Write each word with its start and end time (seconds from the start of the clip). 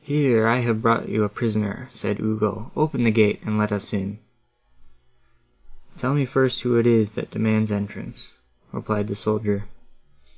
"Here, 0.00 0.46
I 0.48 0.60
have 0.60 0.80
brought 0.80 1.10
you 1.10 1.24
a 1.24 1.28
prisoner," 1.28 1.86
said 1.90 2.20
Ugo, 2.20 2.72
"open 2.74 3.04
the 3.04 3.10
gate, 3.10 3.40
and 3.44 3.58
let 3.58 3.70
us 3.70 3.92
in." 3.92 4.18
"Tell 5.98 6.14
me 6.14 6.24
first 6.24 6.62
who 6.62 6.78
it 6.78 6.86
is, 6.86 7.16
that 7.16 7.30
demands 7.30 7.70
entrance," 7.70 8.32
replied 8.72 9.08
the 9.08 9.14
soldier. 9.14 9.66